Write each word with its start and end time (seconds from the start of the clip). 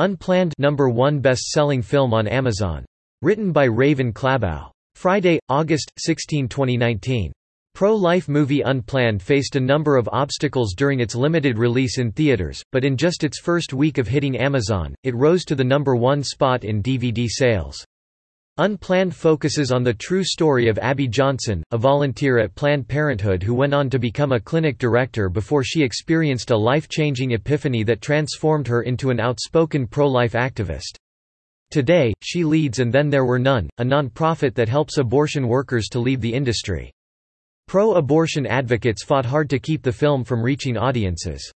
Unplanned 0.00 0.54
number 0.56 0.88
1 0.88 1.20
best-selling 1.20 1.82
film 1.82 2.14
on 2.14 2.26
Amazon. 2.26 2.86
Written 3.20 3.52
by 3.52 3.64
Raven 3.64 4.14
Clabough. 4.14 4.70
Friday, 4.94 5.38
August 5.50 5.92
16, 5.98 6.48
2019. 6.48 7.30
Pro-life 7.74 8.26
movie 8.26 8.62
Unplanned 8.62 9.20
faced 9.20 9.56
a 9.56 9.60
number 9.60 9.98
of 9.98 10.08
obstacles 10.10 10.72
during 10.74 11.00
its 11.00 11.14
limited 11.14 11.58
release 11.58 11.98
in 11.98 12.12
theaters, 12.12 12.62
but 12.72 12.82
in 12.82 12.96
just 12.96 13.24
its 13.24 13.38
first 13.38 13.74
week 13.74 13.98
of 13.98 14.08
hitting 14.08 14.38
Amazon, 14.38 14.94
it 15.04 15.14
rose 15.14 15.44
to 15.44 15.54
the 15.54 15.62
number 15.62 15.94
one 15.94 16.22
spot 16.22 16.64
in 16.64 16.82
DVD 16.82 17.26
sales. 17.28 17.84
Unplanned 18.58 19.14
focuses 19.14 19.72
on 19.72 19.82
the 19.82 19.94
true 19.94 20.24
story 20.24 20.68
of 20.68 20.78
Abby 20.78 21.08
Johnson, 21.08 21.62
a 21.70 21.78
volunteer 21.78 22.38
at 22.38 22.54
Planned 22.54 22.86
Parenthood 22.86 23.42
who 23.42 23.54
went 23.54 23.72
on 23.72 23.88
to 23.88 23.98
become 23.98 24.32
a 24.32 24.40
clinic 24.40 24.76
director 24.76 25.28
before 25.28 25.64
she 25.64 25.82
experienced 25.82 26.50
a 26.50 26.56
life-changing 26.56 27.30
epiphany 27.30 27.84
that 27.84 28.02
transformed 28.02 28.66
her 28.66 28.82
into 28.82 29.10
an 29.10 29.20
outspoken 29.20 29.86
pro-life 29.86 30.32
activist. 30.32 30.96
Today, 31.70 32.12
she 32.20 32.44
leads 32.44 32.80
And 32.80 32.92
Then 32.92 33.08
There 33.08 33.24
Were 33.24 33.38
None, 33.38 33.70
a 33.78 33.84
non-profit 33.84 34.54
that 34.56 34.68
helps 34.68 34.98
abortion 34.98 35.46
workers 35.46 35.86
to 35.92 36.00
leave 36.00 36.20
the 36.20 36.34
industry. 36.34 36.92
Pro-abortion 37.68 38.46
advocates 38.46 39.04
fought 39.04 39.24
hard 39.24 39.48
to 39.50 39.60
keep 39.60 39.82
the 39.82 39.92
film 39.92 40.24
from 40.24 40.42
reaching 40.42 40.76
audiences. 40.76 41.52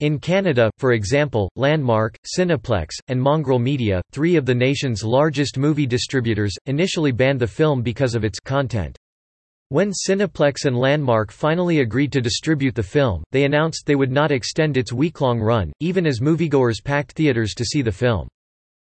In 0.00 0.18
Canada, 0.18 0.70
for 0.76 0.92
example, 0.92 1.50
Landmark, 1.56 2.18
Cineplex, 2.38 2.88
and 3.08 3.18
Mongrel 3.18 3.58
Media, 3.58 4.02
three 4.12 4.36
of 4.36 4.44
the 4.44 4.54
nation's 4.54 5.02
largest 5.02 5.56
movie 5.56 5.86
distributors, 5.86 6.54
initially 6.66 7.12
banned 7.12 7.40
the 7.40 7.46
film 7.46 7.80
because 7.80 8.14
of 8.14 8.22
its 8.22 8.38
content. 8.38 8.98
When 9.70 9.92
Cineplex 9.92 10.66
and 10.66 10.76
Landmark 10.76 11.32
finally 11.32 11.80
agreed 11.80 12.12
to 12.12 12.20
distribute 12.20 12.74
the 12.74 12.82
film, 12.82 13.24
they 13.32 13.44
announced 13.44 13.86
they 13.86 13.94
would 13.94 14.12
not 14.12 14.32
extend 14.32 14.76
its 14.76 14.92
week-long 14.92 15.40
run, 15.40 15.72
even 15.80 16.06
as 16.06 16.20
moviegoers 16.20 16.84
packed 16.84 17.12
theaters 17.12 17.54
to 17.54 17.64
see 17.64 17.80
the 17.80 17.90
film. 17.90 18.28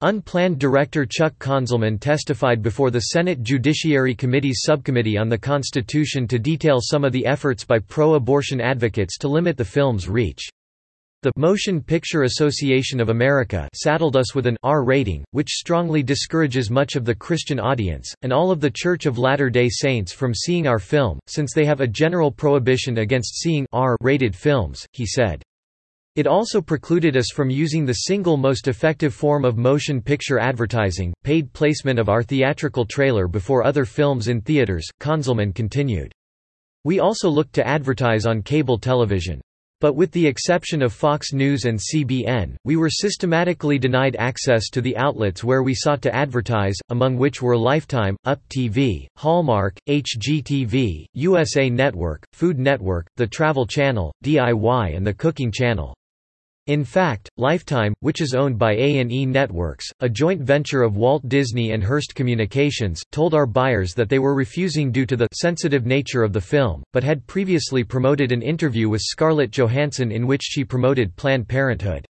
Unplanned 0.00 0.58
director 0.58 1.04
Chuck 1.04 1.38
Konzelman 1.38 2.00
testified 2.00 2.62
before 2.62 2.90
the 2.90 3.00
Senate 3.00 3.42
Judiciary 3.42 4.14
Committee's 4.14 4.62
Subcommittee 4.62 5.18
on 5.18 5.28
the 5.28 5.36
Constitution 5.36 6.26
to 6.26 6.38
detail 6.38 6.78
some 6.80 7.04
of 7.04 7.12
the 7.12 7.26
efforts 7.26 7.64
by 7.64 7.78
pro-abortion 7.80 8.62
advocates 8.62 9.18
to 9.18 9.28
limit 9.28 9.58
the 9.58 9.64
film's 9.64 10.08
reach. 10.08 10.48
The 11.22 11.32
Motion 11.34 11.80
Picture 11.80 12.24
Association 12.24 13.00
of 13.00 13.08
America 13.08 13.70
saddled 13.74 14.16
us 14.16 14.34
with 14.34 14.46
an 14.46 14.58
R 14.62 14.84
rating, 14.84 15.24
which 15.30 15.48
strongly 15.48 16.02
discourages 16.02 16.70
much 16.70 16.94
of 16.94 17.06
the 17.06 17.14
Christian 17.14 17.58
audience, 17.58 18.12
and 18.20 18.34
all 18.34 18.50
of 18.50 18.60
the 18.60 18.70
Church 18.70 19.06
of 19.06 19.16
Latter-day 19.16 19.70
Saints 19.70 20.12
from 20.12 20.34
seeing 20.34 20.66
our 20.66 20.78
film, 20.78 21.18
since 21.26 21.54
they 21.54 21.64
have 21.64 21.80
a 21.80 21.86
general 21.86 22.30
prohibition 22.30 22.98
against 22.98 23.40
seeing 23.40 23.66
R-rated 23.72 24.36
films, 24.36 24.86
he 24.92 25.06
said. 25.06 25.42
It 26.16 26.26
also 26.26 26.60
precluded 26.60 27.16
us 27.16 27.30
from 27.34 27.48
using 27.48 27.86
the 27.86 28.04
single 28.04 28.36
most 28.36 28.68
effective 28.68 29.14
form 29.14 29.46
of 29.46 29.56
motion 29.56 30.02
picture 30.02 30.38
advertising, 30.38 31.14
paid 31.24 31.50
placement 31.54 31.98
of 31.98 32.10
our 32.10 32.22
theatrical 32.22 32.84
trailer 32.84 33.26
before 33.26 33.64
other 33.64 33.86
films 33.86 34.28
in 34.28 34.42
theaters, 34.42 34.86
Konzelman 35.00 35.54
continued. 35.54 36.12
We 36.84 37.00
also 37.00 37.30
looked 37.30 37.54
to 37.54 37.66
advertise 37.66 38.26
on 38.26 38.42
cable 38.42 38.78
television. 38.78 39.40
But 39.80 39.94
with 39.94 40.10
the 40.12 40.26
exception 40.26 40.80
of 40.80 40.94
Fox 40.94 41.34
News 41.34 41.66
and 41.66 41.78
CBN, 41.78 42.56
we 42.64 42.76
were 42.76 42.88
systematically 42.88 43.78
denied 43.78 44.16
access 44.18 44.70
to 44.70 44.80
the 44.80 44.96
outlets 44.96 45.44
where 45.44 45.62
we 45.62 45.74
sought 45.74 46.00
to 46.02 46.14
advertise, 46.14 46.76
among 46.88 47.18
which 47.18 47.42
were 47.42 47.58
Lifetime, 47.58 48.16
Up 48.24 48.40
TV, 48.48 49.06
Hallmark, 49.16 49.76
HGTV, 49.86 51.04
USA 51.12 51.68
Network, 51.68 52.24
Food 52.32 52.58
Network, 52.58 53.06
The 53.16 53.26
Travel 53.26 53.66
Channel, 53.66 54.14
DIY 54.24 54.96
and 54.96 55.06
The 55.06 55.14
Cooking 55.14 55.52
Channel. 55.52 55.94
In 56.66 56.82
fact, 56.82 57.30
Lifetime, 57.36 57.94
which 58.00 58.20
is 58.20 58.34
owned 58.34 58.58
by 58.58 58.72
A&E 58.72 59.24
Networks, 59.24 59.86
a 60.00 60.08
joint 60.08 60.42
venture 60.42 60.82
of 60.82 60.96
Walt 60.96 61.28
Disney 61.28 61.70
and 61.70 61.84
Hearst 61.84 62.16
Communications, 62.16 63.00
told 63.12 63.34
our 63.34 63.46
buyers 63.46 63.94
that 63.94 64.08
they 64.08 64.18
were 64.18 64.34
refusing 64.34 64.90
due 64.90 65.06
to 65.06 65.16
the 65.16 65.28
sensitive 65.32 65.86
nature 65.86 66.24
of 66.24 66.32
the 66.32 66.40
film, 66.40 66.82
but 66.92 67.04
had 67.04 67.24
previously 67.28 67.84
promoted 67.84 68.32
an 68.32 68.42
interview 68.42 68.88
with 68.88 69.00
Scarlett 69.00 69.52
Johansson 69.52 70.10
in 70.10 70.26
which 70.26 70.42
she 70.42 70.64
promoted 70.64 71.14
Planned 71.14 71.46
Parenthood. 71.46 72.04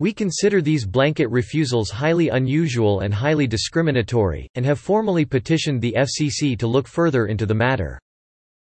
We 0.00 0.12
consider 0.12 0.60
these 0.60 0.86
blanket 0.86 1.30
refusals 1.30 1.90
highly 1.90 2.28
unusual 2.28 3.00
and 3.00 3.14
highly 3.14 3.46
discriminatory, 3.46 4.50
and 4.54 4.66
have 4.66 4.78
formally 4.78 5.24
petitioned 5.24 5.80
the 5.80 5.96
FCC 5.96 6.58
to 6.58 6.66
look 6.66 6.86
further 6.86 7.24
into 7.24 7.46
the 7.46 7.54
matter. 7.54 7.98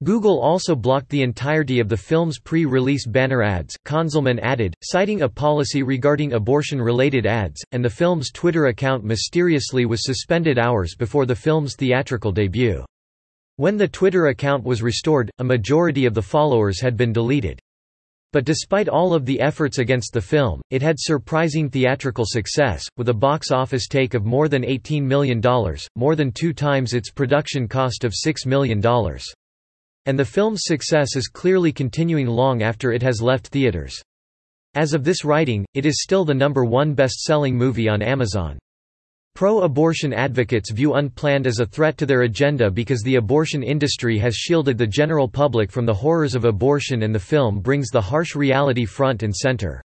Google 0.04 0.42
also 0.42 0.76
blocked 0.76 1.08
the 1.08 1.22
entirety 1.22 1.80
of 1.80 1.88
the 1.88 1.96
film's 1.96 2.38
pre-release 2.38 3.06
banner 3.06 3.42
ads, 3.42 3.74
Konzelman 3.86 4.38
added, 4.42 4.74
citing 4.82 5.22
a 5.22 5.28
policy 5.28 5.82
regarding 5.82 6.34
abortion-related 6.34 7.24
ads, 7.24 7.64
and 7.72 7.82
the 7.82 7.88
film's 7.88 8.30
Twitter 8.30 8.66
account 8.66 9.04
mysteriously 9.04 9.86
was 9.86 10.04
suspended 10.04 10.58
hours 10.58 10.94
before 10.94 11.24
the 11.24 11.34
film's 11.34 11.76
theatrical 11.76 12.30
debut. 12.30 12.84
When 13.56 13.78
the 13.78 13.88
Twitter 13.88 14.26
account 14.26 14.64
was 14.64 14.82
restored, 14.82 15.30
a 15.38 15.44
majority 15.44 16.04
of 16.04 16.12
the 16.12 16.20
followers 16.20 16.78
had 16.78 16.98
been 16.98 17.14
deleted. 17.14 17.58
But 18.34 18.44
despite 18.44 18.90
all 18.90 19.14
of 19.14 19.24
the 19.24 19.40
efforts 19.40 19.78
against 19.78 20.12
the 20.12 20.20
film, 20.20 20.60
it 20.68 20.82
had 20.82 20.96
surprising 20.98 21.70
theatrical 21.70 22.26
success, 22.26 22.84
with 22.98 23.08
a 23.08 23.14
box 23.14 23.50
office 23.50 23.88
take 23.88 24.12
of 24.12 24.26
more 24.26 24.50
than 24.50 24.62
$18 24.62 25.04
million, 25.04 25.40
more 25.94 26.14
than 26.14 26.32
two 26.32 26.52
times 26.52 26.92
its 26.92 27.10
production 27.10 27.66
cost 27.66 28.04
of 28.04 28.12
$6 28.12 28.44
million. 28.44 28.82
And 30.06 30.18
the 30.18 30.24
film's 30.24 30.62
success 30.64 31.16
is 31.16 31.28
clearly 31.28 31.72
continuing 31.72 32.26
long 32.26 32.62
after 32.62 32.92
it 32.92 33.02
has 33.02 33.20
left 33.20 33.48
theaters. 33.48 34.00
As 34.74 34.94
of 34.94 35.04
this 35.04 35.24
writing, 35.24 35.64
it 35.74 35.84
is 35.84 36.02
still 36.02 36.24
the 36.24 36.34
number 36.34 36.64
one 36.64 36.94
best-selling 36.94 37.56
movie 37.56 37.88
on 37.88 38.02
Amazon. 38.02 38.58
Pro-abortion 39.34 40.14
advocates 40.14 40.70
view 40.70 40.94
Unplanned 40.94 41.46
as 41.46 41.58
a 41.58 41.66
threat 41.66 41.98
to 41.98 42.06
their 42.06 42.22
agenda 42.22 42.70
because 42.70 43.02
the 43.02 43.16
abortion 43.16 43.62
industry 43.62 44.18
has 44.18 44.34
shielded 44.34 44.78
the 44.78 44.86
general 44.86 45.28
public 45.28 45.70
from 45.70 45.84
the 45.84 45.92
horrors 45.92 46.34
of 46.34 46.46
abortion 46.46 47.02
and 47.02 47.14
the 47.14 47.18
film 47.18 47.60
brings 47.60 47.88
the 47.90 48.00
harsh 48.00 48.34
reality 48.34 48.86
front 48.86 49.22
and 49.22 49.34
center. 49.34 49.82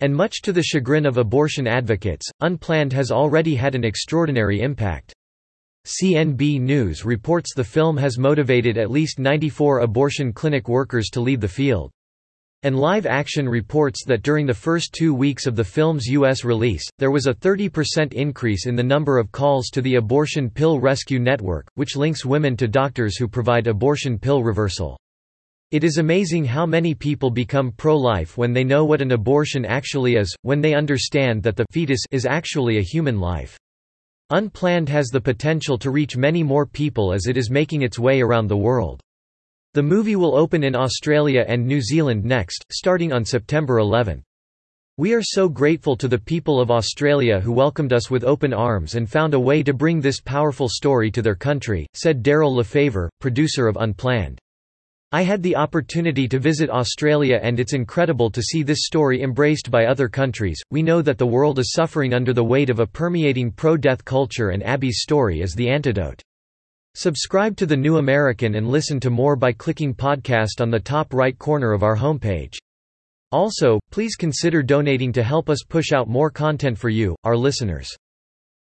And 0.00 0.12
much 0.12 0.42
to 0.42 0.52
the 0.52 0.64
chagrin 0.64 1.06
of 1.06 1.16
abortion 1.16 1.68
advocates, 1.68 2.28
Unplanned 2.40 2.92
has 2.92 3.12
already 3.12 3.54
had 3.54 3.76
an 3.76 3.84
extraordinary 3.84 4.62
impact. 4.62 5.12
CBN 5.84 6.60
News 6.60 7.04
reports 7.04 7.54
the 7.56 7.64
film 7.64 7.96
has 7.96 8.16
motivated 8.16 8.78
at 8.78 8.90
least 8.90 9.18
94 9.18 9.80
abortion 9.80 10.32
clinic 10.32 10.68
workers 10.68 11.08
to 11.10 11.20
leave 11.20 11.40
the 11.40 11.48
field. 11.48 11.90
And 12.62 12.78
Live 12.78 13.04
Action 13.04 13.48
reports 13.48 14.04
that 14.06 14.22
during 14.22 14.46
the 14.46 14.54
first 14.54 14.92
two 14.92 15.12
weeks 15.12 15.44
of 15.44 15.56
the 15.56 15.64
film's 15.64 16.06
U.S. 16.06 16.44
release, 16.44 16.88
there 17.00 17.10
was 17.10 17.26
a 17.26 17.34
30% 17.34 18.12
increase 18.12 18.66
in 18.66 18.76
the 18.76 18.82
number 18.84 19.18
of 19.18 19.32
calls 19.32 19.70
to 19.70 19.82
the 19.82 19.96
Abortion 19.96 20.48
Pill 20.48 20.78
Rescue 20.78 21.18
Network, 21.18 21.66
which 21.74 21.96
links 21.96 22.24
women 22.24 22.56
to 22.58 22.68
doctors 22.68 23.16
who 23.16 23.26
provide 23.26 23.66
abortion 23.66 24.16
pill 24.16 24.44
reversal. 24.44 24.96
It 25.72 25.82
is 25.82 25.98
amazing 25.98 26.44
how 26.44 26.64
many 26.64 26.94
people 26.94 27.32
become 27.32 27.72
pro-life 27.72 28.38
when 28.38 28.52
they 28.52 28.62
know 28.62 28.84
what 28.84 29.02
an 29.02 29.10
abortion 29.10 29.64
actually 29.64 30.14
is, 30.14 30.32
when 30.42 30.60
they 30.60 30.74
understand 30.74 31.42
that 31.42 31.56
the 31.56 31.66
fetus 31.72 32.02
is 32.12 32.24
actually 32.24 32.78
a 32.78 32.82
human 32.82 33.18
life. 33.18 33.58
Unplanned 34.32 34.88
has 34.88 35.08
the 35.08 35.20
potential 35.20 35.76
to 35.76 35.90
reach 35.90 36.16
many 36.16 36.42
more 36.42 36.64
people 36.64 37.12
as 37.12 37.26
it 37.26 37.36
is 37.36 37.50
making 37.50 37.82
its 37.82 37.98
way 37.98 38.22
around 38.22 38.46
the 38.46 38.56
world. 38.56 39.00
The 39.74 39.82
movie 39.82 40.16
will 40.16 40.34
open 40.34 40.64
in 40.64 40.74
Australia 40.74 41.44
and 41.46 41.66
New 41.66 41.82
Zealand 41.82 42.24
next, 42.24 42.64
starting 42.72 43.12
on 43.12 43.26
September 43.26 43.78
11. 43.78 44.22
We 44.96 45.12
are 45.12 45.22
so 45.22 45.50
grateful 45.50 45.96
to 45.98 46.08
the 46.08 46.18
people 46.18 46.60
of 46.60 46.70
Australia 46.70 47.40
who 47.40 47.52
welcomed 47.52 47.92
us 47.92 48.10
with 48.10 48.24
open 48.24 48.54
arms 48.54 48.94
and 48.94 49.06
found 49.06 49.34
a 49.34 49.40
way 49.40 49.62
to 49.62 49.74
bring 49.74 50.00
this 50.00 50.22
powerful 50.22 50.68
story 50.68 51.10
to 51.10 51.20
their 51.20 51.34
country, 51.34 51.86
said 51.92 52.22
Daryl 52.22 52.54
Lefever, 52.54 53.10
producer 53.20 53.68
of 53.68 53.76
Unplanned. 53.76 54.38
I 55.14 55.22
had 55.24 55.42
the 55.42 55.56
opportunity 55.56 56.26
to 56.28 56.38
visit 56.38 56.70
Australia 56.70 57.38
and 57.42 57.60
it's 57.60 57.74
incredible 57.74 58.30
to 58.30 58.40
see 58.40 58.62
this 58.62 58.86
story 58.86 59.22
embraced 59.22 59.70
by 59.70 59.84
other 59.84 60.08
countries. 60.08 60.58
We 60.70 60.82
know 60.82 61.02
that 61.02 61.18
the 61.18 61.26
world 61.26 61.58
is 61.58 61.72
suffering 61.72 62.14
under 62.14 62.32
the 62.32 62.42
weight 62.42 62.70
of 62.70 62.80
a 62.80 62.86
permeating 62.86 63.50
pro-death 63.52 64.06
culture 64.06 64.48
and 64.50 64.62
Abby's 64.62 65.02
story 65.02 65.42
is 65.42 65.52
the 65.52 65.68
antidote. 65.68 66.22
Subscribe 66.94 67.58
to 67.58 67.66
The 67.66 67.76
New 67.76 67.98
American 67.98 68.54
and 68.54 68.70
listen 68.70 68.98
to 69.00 69.10
more 69.10 69.36
by 69.36 69.52
clicking 69.52 69.94
podcast 69.94 70.62
on 70.62 70.70
the 70.70 70.80
top 70.80 71.12
right 71.12 71.38
corner 71.38 71.72
of 71.72 71.82
our 71.82 71.96
homepage. 71.96 72.56
Also, 73.32 73.80
please 73.90 74.16
consider 74.16 74.62
donating 74.62 75.12
to 75.12 75.22
help 75.22 75.50
us 75.50 75.62
push 75.62 75.92
out 75.92 76.08
more 76.08 76.30
content 76.30 76.78
for 76.78 76.88
you, 76.88 77.14
our 77.24 77.36
listeners. 77.36 77.94